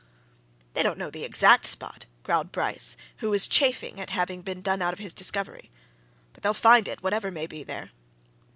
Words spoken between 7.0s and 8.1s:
whatever may be there."